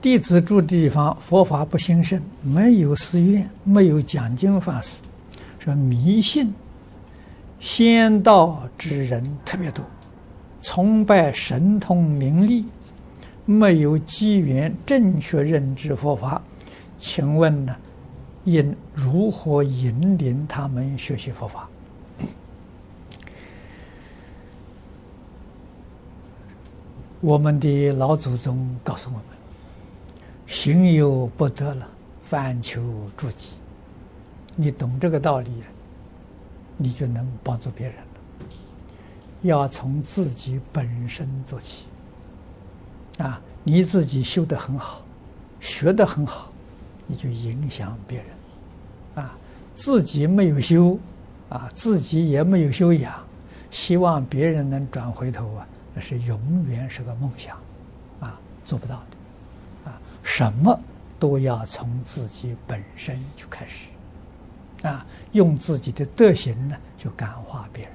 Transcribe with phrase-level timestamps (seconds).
[0.00, 5.02] 弟子住的地方佛法不兴盛，没有寺院，没有讲经法师，
[5.58, 6.54] 说迷信
[7.58, 9.84] 仙道之人特别多，
[10.62, 12.64] 崇拜神通名利，
[13.44, 16.40] 没有机缘正确认知佛法，
[16.96, 17.76] 请问呢，
[18.44, 21.68] 应如何引领他们学习佛法？
[27.20, 29.22] 我们的老祖宗告诉我们
[30.50, 31.88] ：“行有不得了，
[32.22, 32.82] 反求
[33.16, 33.52] 诸己。”
[34.56, 35.48] 你懂这个道理，
[36.76, 38.02] 你就能帮助别人了。
[39.42, 41.86] 要从自己本身做起。
[43.18, 45.02] 啊，你自己修得很好，
[45.60, 46.50] 学得很好，
[47.06, 49.24] 你就影响别人。
[49.24, 49.38] 啊，
[49.72, 50.98] 自己没有修，
[51.48, 53.14] 啊，自己也没有修养，
[53.70, 55.66] 希望别人能转回头啊。
[55.94, 57.56] 那是永远是个梦想，
[58.18, 59.16] 啊，做不到的，
[59.84, 60.78] 啊，什么
[61.18, 63.90] 都要从自己本身就开始，
[64.82, 67.92] 啊，用自己的德行呢，就感化别人。